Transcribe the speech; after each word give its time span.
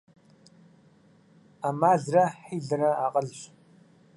Ӏэмалрэ 1.61 2.23
хьилэрэ 2.43 2.89
акъылщ. 3.05 3.39